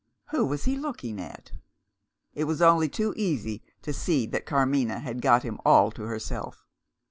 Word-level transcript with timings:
Who 0.31 0.45
was 0.47 0.63
he 0.63 0.75
looking 0.77 1.21
at? 1.21 1.51
It 2.33 2.45
was 2.45 2.59
only 2.59 2.89
too 2.89 3.13
easy 3.15 3.61
to 3.83 3.93
see 3.93 4.25
that 4.25 4.47
Carmina 4.47 4.97
had 4.97 5.21
got 5.21 5.43
him 5.43 5.59
all 5.63 5.91
to 5.91 6.01
herself. 6.05 6.65